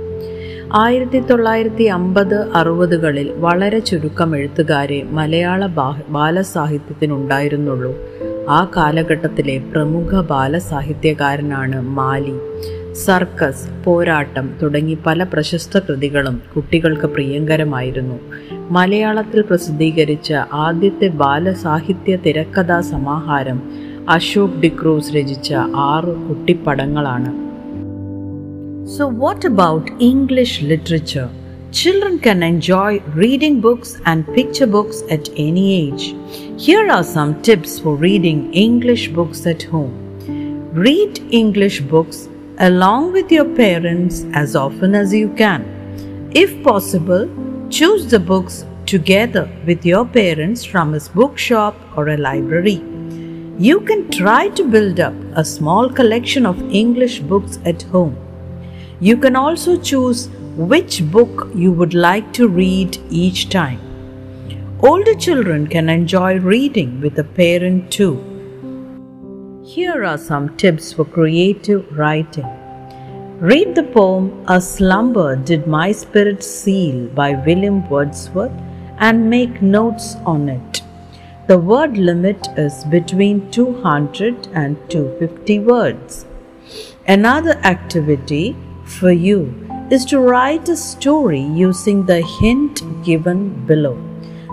ആയിരത്തി 0.74 1.20
തൊള്ളായിരത്തി 1.20 1.84
അമ്പത് 1.84 2.52
അറുപതുകളിൽ 2.52 3.32
വളരെ 3.32 3.80
ചുരുക്കം 3.80 4.38
എഴുത്തുകാരെ 4.38 5.04
മലയാള 5.04 5.66
ബാലസാഹിത്യത്തിനുണ്ടായിരുന്നുള്ളൂ. 6.10 7.96
ആ 8.50 8.72
കാലഘട്ടത്തിലെ 8.78 9.58
പ്രമുഖ 9.58 10.22
ബാലസാഹിത്യകാരനാണ് 10.22 11.82
മാലി. 11.82 12.34
സർക്കസ് 12.94 13.84
പോരാട്ടം 13.86 14.54
തുടങ്ങി 14.62 14.98
പല 15.06 15.24
പ്രശസ്ത 15.24 15.80
കൃതികളും 15.80 16.42
കുട്ടികൾക്ക് 16.56 17.06
പ്രിയങ്കരമായിരുന്നു. 17.06 18.20
മലയാളത്തിൽ 18.72 19.42
പ്രസിദ്ധീകരിച്ച 19.42 20.34
ആദ്യത്തെ 20.54 21.08
ബാലസാഹിത്യ 21.08 22.16
തിരക്കഥാ 22.16 22.82
സമാഹാരം 22.82 23.62
അശോക് 24.10 24.60
ഡിക്രൂസ് 24.64 25.16
രചിച്ച 25.16 25.54
ആറ് 25.76 26.16
കുട്ടിപ്പടങ്ങളാണ്. 26.30 27.47
So, 28.96 29.06
what 29.06 29.44
about 29.44 29.90
English 30.00 30.62
literature? 30.62 31.30
Children 31.74 32.20
can 32.20 32.42
enjoy 32.42 33.02
reading 33.16 33.60
books 33.60 34.00
and 34.06 34.26
picture 34.34 34.66
books 34.66 35.02
at 35.10 35.28
any 35.36 35.66
age. 35.76 36.16
Here 36.58 36.90
are 36.90 37.04
some 37.04 37.42
tips 37.42 37.80
for 37.80 37.98
reading 37.98 38.54
English 38.54 39.10
books 39.10 39.46
at 39.46 39.64
home. 39.64 39.92
Read 40.72 41.20
English 41.32 41.82
books 41.82 42.30
along 42.60 43.12
with 43.12 43.30
your 43.30 43.44
parents 43.56 44.26
as 44.34 44.56
often 44.56 44.96
as 44.96 45.14
you 45.14 45.34
can. 45.34 45.66
If 46.34 46.64
possible, 46.64 47.28
choose 47.70 48.06
the 48.10 48.22
books 48.22 48.64
together 48.86 49.50
with 49.66 49.86
your 49.86 50.06
parents 50.06 50.64
from 50.64 50.94
a 50.94 51.02
bookshop 51.14 51.76
or 51.98 52.08
a 52.08 52.16
library. 52.16 52.82
You 53.60 53.82
can 53.82 54.10
try 54.12 54.48
to 54.48 54.64
build 54.64 55.02
up 55.02 55.14
a 55.36 55.44
small 55.44 55.90
collection 55.90 56.46
of 56.46 56.64
English 56.72 57.20
books 57.20 57.60
at 57.66 57.82
home. 57.82 58.16
You 59.00 59.16
can 59.18 59.36
also 59.36 59.80
choose 59.80 60.28
which 60.56 61.04
book 61.12 61.50
you 61.54 61.72
would 61.72 61.94
like 61.94 62.34
to 62.34 62.48
read 62.48 62.98
each 63.12 63.50
time. 63.50 63.80
Older 64.80 65.14
children 65.14 65.68
can 65.68 65.88
enjoy 65.88 66.40
reading 66.40 67.00
with 67.00 67.20
a 67.20 67.24
parent 67.24 67.92
too. 67.92 68.16
Here 69.64 70.04
are 70.04 70.18
some 70.18 70.58
tips 70.58 70.94
for 70.94 71.06
creative 71.06 71.96
writing. 71.96 72.48
Read 73.40 73.76
the 73.76 73.84
poem 73.84 74.44
A 74.48 74.60
Slumber 74.60 75.36
Did 75.36 75.68
My 75.68 75.92
Spirit 75.92 76.44
Seal 76.44 77.08
by 77.10 77.34
William 77.46 77.88
Wordsworth 77.88 78.60
and 78.98 79.30
make 79.30 79.62
notes 79.62 80.16
on 80.26 80.50
it. 80.50 80.82
The 81.46 81.60
word 81.60 82.00
limit 82.00 82.48
is 82.58 82.84
between 82.86 83.52
200 83.52 84.48
and 84.54 84.76
250 84.90 85.60
words. 85.60 86.26
Another 87.08 87.60
activity 87.64 88.56
for 88.88 89.12
you 89.12 89.54
is 89.92 90.06
to 90.06 90.20
write 90.20 90.68
a 90.70 90.76
story 90.76 91.42
using 91.42 92.06
the 92.06 92.22
hint 92.40 92.82
given 93.04 93.66
below. 93.66 93.98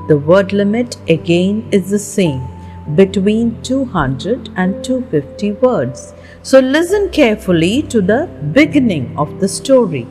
The 0.09 0.19
word 0.19 0.53
limit 0.53 0.97
again 1.09 1.69
is 1.73 1.91
the 1.91 1.99
same 1.99 2.47
between 2.95 3.63
200 3.63 4.51
and 4.57 4.85
250 4.85 5.53
words. 5.53 6.13
So 6.43 6.61
listen 6.61 7.09
carefully 7.11 7.83
to 7.83 8.03
the 8.03 8.29
beginning 8.53 9.17
of 9.17 9.41
the 9.41 9.49
story. 9.49 10.07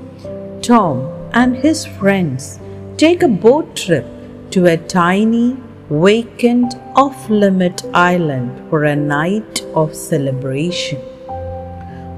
Tom 0.61 1.29
and 1.33 1.55
his 1.55 1.85
friends 1.85 2.59
take 2.97 3.21
a 3.21 3.27
boat 3.27 3.75
trip 3.75 4.05
to 4.51 4.65
a 4.65 4.77
tiny, 4.77 5.57
vacant, 5.89 6.73
off 6.95 7.29
limit 7.29 7.83
island 7.93 8.69
for 8.69 8.85
a 8.85 8.95
night 8.95 9.61
of 9.75 9.95
celebration. 9.95 11.12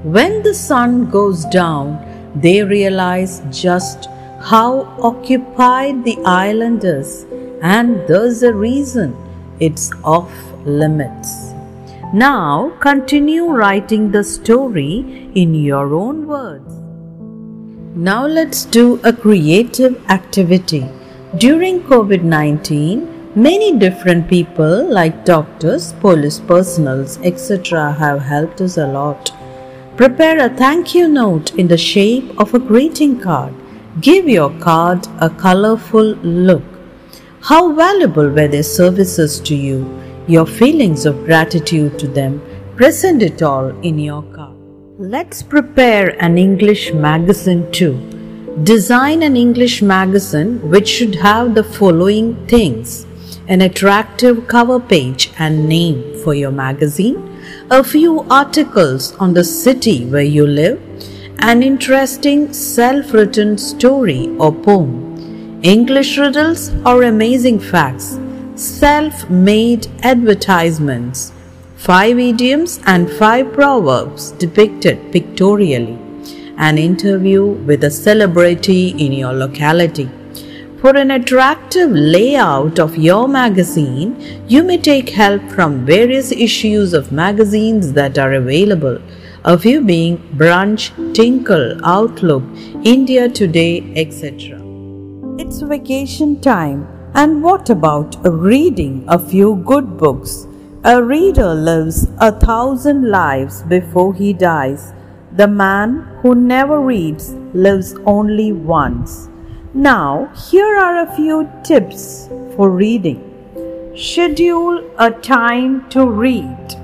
When 0.06 0.44
the 0.44 0.54
sun 0.54 1.10
goes 1.10 1.46
down, 1.46 2.00
they 2.36 2.62
realize 2.62 3.42
just 3.50 4.08
how 4.40 4.82
occupied 5.02 6.04
the 6.04 6.20
island 6.24 6.84
is, 6.84 7.26
and 7.64 8.08
there's 8.08 8.44
a 8.44 8.54
reason 8.54 9.16
it's 9.60 9.92
off 10.04 10.32
limits. 10.64 11.54
Now 12.14 12.72
continue 12.82 13.46
writing 13.48 14.12
the 14.12 14.24
story 14.24 15.32
in 15.34 15.56
your 15.56 15.96
own 15.96 16.28
words. 16.28 16.72
Now 17.96 18.28
let's 18.28 18.64
do 18.66 19.00
a 19.04 19.12
creative 19.12 19.96
activity. 20.08 20.88
During 21.38 21.82
COVID 21.82 22.22
19, 22.22 23.32
many 23.34 23.80
different 23.80 24.28
people 24.28 24.88
like 24.88 25.26
doctors, 25.26 25.94
police 25.94 26.40
personals, 26.40 27.18
etc., 27.24 27.92
have 27.94 28.22
helped 28.22 28.62
us 28.62 28.78
a 28.78 28.86
lot. 28.86 29.32
Prepare 29.98 30.40
a 30.46 30.50
thank 30.50 30.94
you 30.94 31.08
note 31.08 31.56
in 31.56 31.70
the 31.70 31.78
shape 31.78 32.38
of 32.38 32.54
a 32.54 32.60
greeting 32.60 33.18
card. 33.18 33.54
Give 34.02 34.28
your 34.28 34.50
card 34.60 35.08
a 35.22 35.30
colorful 35.30 36.16
look. 36.48 36.64
How 37.42 37.72
valuable 37.72 38.30
were 38.30 38.50
their 38.50 38.64
services 38.64 39.40
to 39.40 39.56
you? 39.56 39.80
Your 40.28 40.46
feelings 40.46 41.06
of 41.06 41.24
gratitude 41.24 41.98
to 42.00 42.10
them. 42.10 42.42
Present 42.76 43.24
it 43.24 43.42
all 43.42 43.70
in 43.84 43.98
your 43.98 44.24
card. 44.34 44.58
Let's 45.00 45.42
prepare 45.42 46.22
an 46.22 46.38
English 46.38 46.94
magazine 46.94 47.72
too. 47.72 47.96
Design 48.64 49.24
an 49.24 49.38
English 49.38 49.82
magazine 49.82 50.60
which 50.70 50.90
should 50.90 51.16
have 51.16 51.56
the 51.56 51.64
following 51.64 52.36
things 52.48 53.06
an 53.48 53.62
attractive 53.62 54.48
cover 54.48 54.80
page 54.80 55.32
and 55.38 55.70
name 55.70 56.18
for 56.24 56.34
your 56.34 56.52
magazine, 56.52 57.35
a 57.72 57.84
few 57.84 58.22
articles 58.30 59.16
on 59.16 59.34
the 59.34 59.44
city 59.44 60.06
where 60.06 60.22
you 60.22 60.46
live, 60.46 60.80
an 61.40 61.64
interesting 61.64 62.54
self 62.54 63.12
written 63.12 63.58
story 63.58 64.28
or 64.38 64.54
poem, 64.54 65.60
English 65.64 66.16
riddles 66.20 66.70
or 66.86 67.02
amazing 67.04 67.60
facts, 67.60 68.20
self 68.54 69.28
made 69.32 69.88
advertisements, 70.04 71.34
five 71.76 72.20
idioms 72.20 72.80
and 72.86 73.10
five 73.10 73.52
proverbs 73.52 74.30
depicted 74.34 75.12
pictorially, 75.12 75.98
an 76.58 76.78
interview 76.78 77.44
with 77.44 77.84
a 77.84 77.90
celebrity 77.90 78.90
in 78.90 79.12
your 79.12 79.34
locality. 79.34 80.08
For 80.82 80.96
an 80.98 81.12
attractive 81.12 81.90
layout 81.90 82.80
of 82.80 82.98
your 82.98 83.30
magazine, 83.30 84.44
you 84.48 84.62
may 84.62 84.78
take 84.78 85.10
help 85.10 85.42
from 85.50 85.86
various 85.86 86.32
issues 86.34 86.94
of 86.94 87.14
magazines 87.14 87.94
that 87.94 88.18
are 88.18 88.34
available, 88.34 89.00
a 89.46 89.58
few 89.58 89.82
being 89.82 90.18
Brunch, 90.36 90.92
Tinkle, 91.14 91.80
Outlook, 91.86 92.44
India 92.84 93.30
Today, 93.30 93.94
etc. 93.96 94.62
It's 95.40 95.62
vacation 95.62 96.42
time, 96.42 96.86
and 97.14 97.42
what 97.42 97.70
about 97.70 98.18
reading 98.24 99.06
a 99.08 99.18
few 99.18 99.56
good 99.66 99.98
books? 99.98 100.46
A 100.84 101.02
reader 101.02 101.54
lives 101.54 102.10
a 102.20 102.34
thousand 102.34 103.10
lives 103.10 103.64
before 103.64 104.14
he 104.14 104.34
dies. 104.34 104.94
The 105.32 105.48
man 105.48 106.02
who 106.22 106.36
never 106.36 106.82
reads 106.82 107.34
lives 107.54 107.96
only 108.06 108.52
once. 108.52 109.30
Now, 109.76 110.32
here 110.50 110.78
are 110.78 111.02
a 111.02 111.16
few 111.18 111.52
tips 111.62 112.30
for 112.56 112.70
reading. 112.70 113.20
Schedule 113.94 114.90
a 114.98 115.12
time 115.12 115.90
to 115.90 116.06
read. 116.06 116.76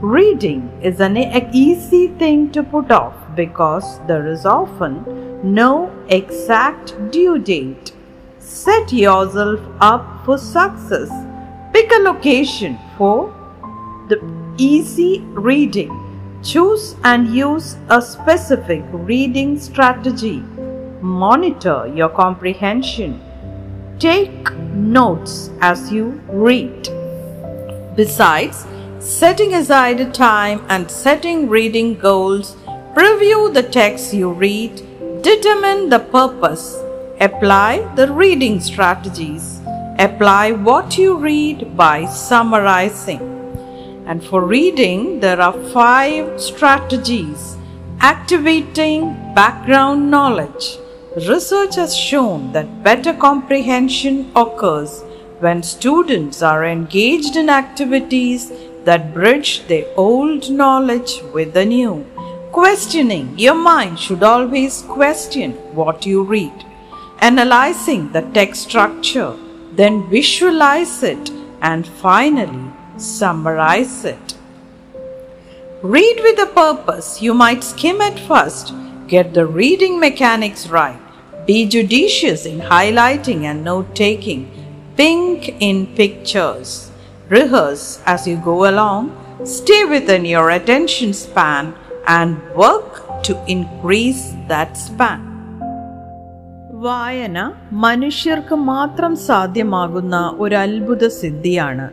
Reading 0.00 0.68
is 0.82 0.98
an 0.98 1.16
easy 1.16 2.08
thing 2.08 2.50
to 2.50 2.64
put 2.64 2.90
off 2.90 3.14
because 3.36 4.00
there 4.08 4.26
is 4.26 4.44
often 4.44 5.44
no 5.44 5.92
exact 6.08 7.12
due 7.12 7.38
date. 7.38 7.92
Set 8.40 8.92
yourself 8.92 9.60
up 9.80 10.24
for 10.24 10.36
success. 10.36 11.08
Pick 11.72 11.92
a 11.92 12.02
location 12.02 12.80
for 12.98 13.32
the 14.08 14.18
easy 14.58 15.20
reading. 15.34 15.92
Choose 16.42 16.96
and 17.04 17.28
use 17.28 17.76
a 17.88 18.02
specific 18.02 18.82
reading 18.90 19.56
strategy. 19.56 20.42
Monitor 21.02 21.90
your 21.94 22.10
comprehension. 22.10 23.22
Take 23.98 24.52
notes 24.74 25.48
as 25.62 25.90
you 25.90 26.20
read. 26.28 26.90
Besides, 27.96 28.66
setting 28.98 29.54
aside 29.54 30.00
a 30.00 30.10
time 30.10 30.62
and 30.68 30.90
setting 30.90 31.48
reading 31.48 31.94
goals, 31.94 32.54
review 32.94 33.50
the 33.50 33.62
text 33.62 34.12
you 34.12 34.30
read, 34.30 34.76
determine 35.22 35.88
the 35.88 36.00
purpose, 36.00 36.76
apply 37.18 37.90
the 37.96 38.12
reading 38.12 38.60
strategies, 38.60 39.62
apply 39.98 40.52
what 40.52 40.98
you 40.98 41.16
read 41.16 41.78
by 41.78 42.04
summarizing. 42.04 43.22
And 44.06 44.22
for 44.22 44.44
reading, 44.44 45.20
there 45.20 45.40
are 45.40 45.54
five 45.70 46.38
strategies 46.38 47.56
activating 48.00 49.14
background 49.34 50.10
knowledge. 50.10 50.79
Research 51.16 51.74
has 51.74 51.96
shown 51.96 52.52
that 52.52 52.84
better 52.84 53.12
comprehension 53.12 54.30
occurs 54.36 55.02
when 55.40 55.60
students 55.60 56.40
are 56.40 56.64
engaged 56.64 57.34
in 57.34 57.50
activities 57.50 58.52
that 58.84 59.12
bridge 59.12 59.66
their 59.66 59.86
old 59.96 60.48
knowledge 60.52 61.20
with 61.34 61.52
the 61.52 61.64
new. 61.64 62.06
Questioning 62.52 63.36
your 63.36 63.56
mind 63.56 63.98
should 63.98 64.22
always 64.22 64.82
question 64.82 65.52
what 65.74 66.06
you 66.06 66.22
read. 66.22 66.64
Analyzing 67.18 68.12
the 68.12 68.22
text 68.32 68.62
structure, 68.62 69.34
then 69.72 70.08
visualize 70.08 71.02
it, 71.02 71.28
and 71.60 71.88
finally 71.88 72.70
summarize 72.98 74.04
it. 74.04 74.34
Read 75.82 76.20
with 76.22 76.38
a 76.38 76.46
purpose. 76.46 77.20
You 77.20 77.34
might 77.34 77.64
skim 77.64 78.00
at 78.00 78.18
first, 78.20 78.72
get 79.10 79.34
the 79.34 79.44
reading 79.60 79.98
mechanics 79.98 80.62
right. 80.68 81.00
Be 81.46 81.58
judicious 81.66 82.46
in 82.46 82.58
highlighting 82.72 83.40
and 83.42 83.64
note 83.64 83.90
taking. 83.96 84.42
Think 84.96 85.48
in 85.60 85.78
pictures. 85.96 86.90
Rehearse 87.28 87.86
as 88.06 88.26
you 88.28 88.36
go 88.44 88.56
along. 88.70 89.02
Stay 89.44 89.82
within 89.84 90.24
your 90.24 90.50
attention 90.50 91.12
span 91.14 91.74
and 92.06 92.36
work 92.54 92.90
to 93.24 93.32
increase 93.56 94.22
that 94.52 94.70
span. 94.86 95.20
വായന 96.84 97.38
മനുഷ്യർക്ക് 97.84 98.56
മാത്രം 98.68 99.12
സാധ്യമാകുന്ന 99.26 100.16
ഒരു 100.42 100.54
അത്ഭുത 100.62 101.08
സിദ്ധിയാണ് 101.18 101.86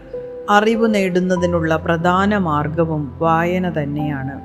അറിവ് 0.58 0.88
നേടുന്നതിനുള്ള 0.93 1.75
പ്രധാന 1.86 2.38
മാർഗവും 2.49 3.03
വായന 3.23 3.69
തന്നെയാണ് 3.80 4.36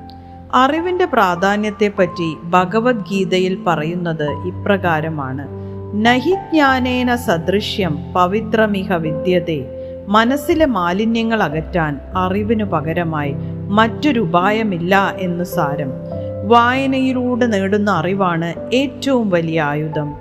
അറിവിന്റെ 0.55 1.05
പ്രാധാന്യത്തെപ്പറ്റി 1.05 2.37
ഭഗവത്ഗീതയിൽ 2.43 3.63
പറയുന്നത് 3.67 4.23
ഇപ്രകാരമാണ്. 4.23 5.47
നഹി 6.05 6.31
ജ്ഞാനേന 6.31 7.15
സദൃശ്യം 7.15 8.13
പവിത്രമിഹ 8.15 8.93
വിദ്യതേ. 8.93 9.65
മനസ്സിലെ 10.07 10.65
മാലിന്യങ്ങൾ 10.65 11.43
അകറ്റാൻ 11.43 11.99
അറിവിനു 12.15 12.63
പകരമായി 12.63 13.35
മറ്റൊരു 13.69 14.19
ഉപായമില്ല 14.19 15.13
എന്ന് 15.17 15.43
സാരം. 15.43 15.91
വായനയിലൂടെ 16.47 17.45
നേടുന്ന 17.45 17.91
അറിവാണ് 17.91 18.53
ഏറ്റവും 18.73 19.29
വലിയ 19.29 19.61
ആയുധം. 19.61 20.13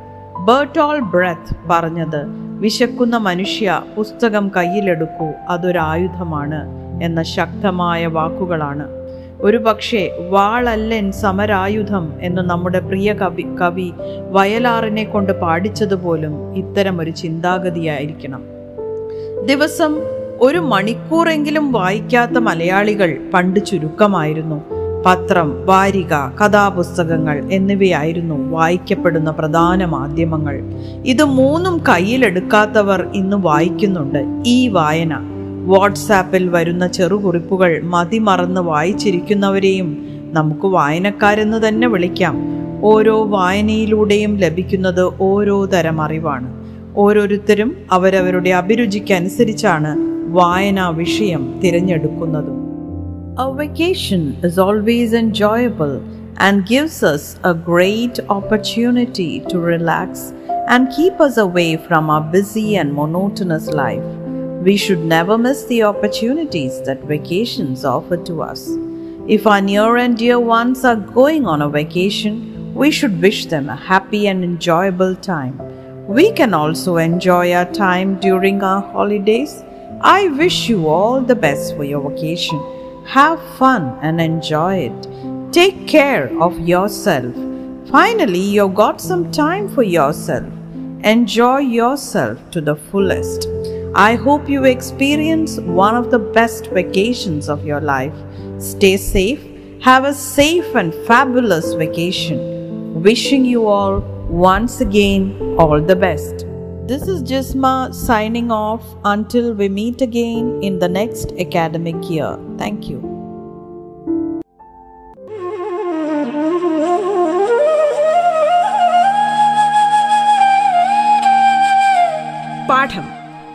ബേർട്ടോൾ 0.45 0.99
ബ്രത്ത് 0.99 1.57
പറഞ്ഞത് 1.71 2.25
വിശക്കുന്ന 2.59 3.17
മനുഷ്യ 3.17 3.83
പുസ്തകം 3.97 4.51
കയ്യിലെടുക്കൂ 4.57 5.29
അതൊരായുധമാണ് 5.49 6.61
എന്ന 7.03 7.23
ശക്തമായ 7.23 8.07
വാക്കുകളാണ്. 8.07 9.02
ഒരു 9.43 9.57
പക്ഷേ 9.57 10.17
വാളല്ലൻ 10.31 11.13
സമരായുധം 11.13 12.13
എന്ന് 12.21 12.43
നമ്മുടെ 12.43 12.81
പ്രിയ 12.81 13.13
കവി 13.13 13.43
കവി 13.43 13.93
വയലാറിനെ 14.31 15.05
കൊണ്ട് 15.05 15.41
പാടിച്ചതുപോലും 15.41 16.55
ഇത്തരം 16.55 17.01
ഒരു 17.01 17.11
ചിന്താഗതിയായിരിക്കണം. 17.11 18.43
ദിവസം 19.47 19.97
ഒരു 20.41 20.59
മണിക്കൂറെങ്കിലും 20.59 21.73
വായിക്കാത്ത 21.73 22.31
മലയാളികൾ 22.31 23.19
പണ്ട് 23.35 23.67
ചുരുക്കമായിരുന്നു. 23.67 24.63
പത്രം 25.07 25.67
വാരിക 25.67 26.15
കഥാപുസ്തകങ്ങൾ 26.15 27.53
എന്നിവയായിരുന്നു 27.53 28.53
വായിക്കപ്പെടുന്ന 28.53 29.31
പ്രധാന 29.31 29.85
മാധ്യമങ്ങൾ. 29.85 30.61
ഇത് 31.07 31.25
മൂന്നും 31.25 31.79
കയ്യിലെടുക്കാത്തവർ 31.89 33.09
ഇന്ന് 33.15 33.37
വായിക്കുന്നുണ്ട്. 33.37 34.43
ഈ 34.47 34.69
വായന 34.69 35.32
വാട്സാപ്പിൽ 35.65 36.49
വരുന്ന 36.49 36.87
ചെറുകുറിപ്പുകൾ 36.87 37.81
മതിമറന്ന് 37.83 38.61
വായിച്ചിരിക്കുന്നവരെയും 38.61 40.07
നമുക്ക് 40.33 40.67
വായനക്കാരെന്ന് 40.67 41.69
തന്നെ 41.69 41.89
വിളിക്കാം. 41.89 42.37
ഓരോ 42.83 43.25
വായനയിലൂടെയും 43.25 44.37
ലഭിക്കുന്നത് 44.37 45.13
ഓരോ 45.21 45.65
തരം 45.65 46.03
അറിവാണ്. 46.03 46.63
ഓരോരുത്തരും 46.97 47.77
അവരവരുടെ 47.93 48.51
അഭിരുചിക്കനുസരിച്ചാണ് 48.51 49.97
വായനാ 50.33 50.89
വിഷയം 50.89 51.61
തിരഞ്ഞെടുക്കുന്നതും. 51.65 52.63
A 53.43 53.57
vacation 53.57 54.21
is 54.21 54.57
always 54.69 55.11
enjoyable 55.25 55.97
and 56.49 56.57
gives 56.61 56.99
us 57.13 57.23
a 57.47 57.55
great 57.71 58.17
opportunity 58.39 59.39
to 59.53 59.59
relax 59.75 60.09
and 60.75 60.87
keep 60.87 61.15
us 61.29 61.37
away 61.47 61.71
from 61.75 62.05
our 62.11 62.25
busy 62.35 62.67
and 62.81 62.91
monotonous 62.99 63.67
life. 63.75 64.22
We 64.65 64.77
should 64.77 65.05
never 65.05 65.37
miss 65.37 65.65
the 65.65 65.83
opportunities 65.83 66.81
that 66.83 67.03
vacations 67.03 67.85
offer 67.85 68.17
to 68.19 68.43
us. 68.43 68.69
If 69.27 69.45
our 69.45 69.61
near 69.61 69.97
and 69.97 70.17
dear 70.17 70.39
ones 70.39 70.85
are 70.85 70.95
going 70.95 71.47
on 71.47 71.63
a 71.63 71.69
vacation, 71.69 72.73
we 72.73 72.93
should 72.93 73.21
wish 73.21 73.47
them 73.47 73.69
a 73.69 73.75
happy 73.75 74.29
and 74.29 74.45
enjoyable 74.45 75.17
time. 75.17 75.59
We 76.07 76.31
can 76.31 76.55
also 76.55 76.99
enjoy 76.99 77.53
our 77.53 77.65
time 77.73 78.21
during 78.21 78.63
our 78.63 78.83
holidays. 78.83 79.65
I 80.01 80.29
wish 80.29 80.69
you 80.69 80.87
all 80.87 81.21
the 81.21 81.35
best 81.35 81.75
for 81.75 81.83
your 81.83 82.09
vacation. 82.09 82.63
Have 83.07 83.43
fun 83.57 83.99
and 84.01 84.21
enjoy 84.21 84.91
it. 84.91 85.53
Take 85.53 85.89
care 85.89 86.31
of 86.41 86.61
yourself. 86.61 87.35
Finally, 87.91 88.39
you've 88.39 88.77
got 88.77 89.01
some 89.01 89.33
time 89.33 89.69
for 89.69 89.83
yourself. 89.83 90.47
Enjoy 91.03 91.59
yourself 91.59 92.39
to 92.53 92.61
the 92.61 92.77
fullest. 92.77 93.52
I 93.95 94.15
hope 94.15 94.49
you 94.49 94.65
experience 94.65 95.59
one 95.61 95.95
of 95.95 96.11
the 96.11 96.19
best 96.19 96.69
vacations 96.69 97.51
of 97.51 97.67
your 97.67 97.81
life. 97.81 98.15
Stay 98.59 98.97
safe. 98.97 99.45
Have 99.83 100.05
a 100.05 100.15
safe 100.15 100.75
and 100.75 100.95
fabulous 101.07 101.75
vacation. 101.75 103.03
Wishing 103.03 103.45
you 103.45 103.69
all 103.69 104.01
once 104.31 104.81
again 104.81 105.57
all 105.59 105.79
the 105.79 105.97
best. 105.97 106.47
This 106.87 107.07
is 107.07 107.23
Jisma 107.23 107.95
signing 107.95 108.51
off 108.51 108.83
until 109.05 109.53
we 109.53 109.69
meet 109.69 110.01
again 110.01 110.63
in 110.63 110.79
the 110.79 110.89
next 110.89 111.33
academic 111.33 112.09
year. 112.09 112.39
Thank 112.57 112.89
you. 112.89 113.12